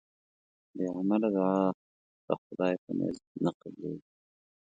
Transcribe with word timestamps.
بی 0.75 0.83
عمله 0.97 1.27
دوعا 1.35 1.59
د 2.25 2.27
خدای 2.41 2.73
ج 2.77 2.77
په 2.83 2.91
نزد 2.97 3.23
نه 3.43 3.51
قبلېږي 3.59 4.07